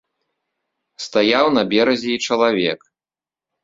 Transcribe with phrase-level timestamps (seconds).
[1.05, 2.79] Стаяў на беразе і чалавек.